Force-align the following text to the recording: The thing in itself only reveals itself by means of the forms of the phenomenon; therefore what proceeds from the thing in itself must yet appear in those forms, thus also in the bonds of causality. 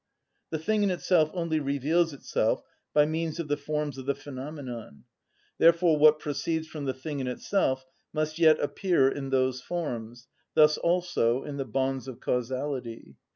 The 0.49 0.57
thing 0.57 0.81
in 0.81 0.89
itself 0.89 1.29
only 1.31 1.59
reveals 1.59 2.11
itself 2.11 2.63
by 2.91 3.05
means 3.05 3.39
of 3.39 3.47
the 3.47 3.55
forms 3.55 3.99
of 3.99 4.07
the 4.07 4.15
phenomenon; 4.15 5.03
therefore 5.59 5.99
what 5.99 6.17
proceeds 6.17 6.67
from 6.67 6.85
the 6.85 6.93
thing 6.95 7.19
in 7.19 7.27
itself 7.27 7.85
must 8.11 8.39
yet 8.39 8.59
appear 8.59 9.07
in 9.07 9.29
those 9.29 9.61
forms, 9.61 10.27
thus 10.55 10.79
also 10.79 11.43
in 11.43 11.57
the 11.57 11.65
bonds 11.65 12.07
of 12.07 12.19
causality. 12.19 13.15